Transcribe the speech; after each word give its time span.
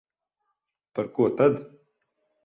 Par 0.99 1.07
ko 1.17 1.27
tad? 1.41 1.55